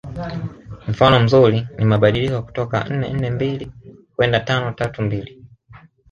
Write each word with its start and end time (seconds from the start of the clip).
Mfano 0.87 1.19
mzuri 1.19 1.67
ni 1.77 1.85
mabadiliko 1.85 2.41
kutoka 2.43 2.83
nne 2.83 3.13
nne 3.13 3.29
mbili 3.31 3.71
kwenda 4.17 4.39
tano 4.39 4.71
tatu 4.71 5.01
mbili 5.01 5.45